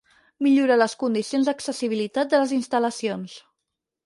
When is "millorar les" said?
0.45-0.95